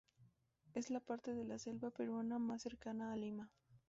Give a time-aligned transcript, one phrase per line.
[0.73, 3.51] Es la parte de la selva peruana más cercana a Lima.